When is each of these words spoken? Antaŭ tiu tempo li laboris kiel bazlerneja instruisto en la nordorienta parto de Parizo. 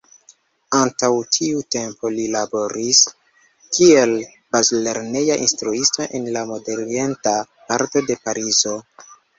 Antaŭ 0.77 1.09
tiu 1.35 1.59
tempo 1.75 2.11
li 2.13 2.25
laboris 2.37 3.03
kiel 3.77 4.17
bazlerneja 4.57 5.39
instruisto 5.47 6.11
en 6.21 6.29
la 6.39 6.49
nordorienta 6.55 7.39
parto 7.71 8.09
de 8.11 8.23
Parizo. 8.27 8.79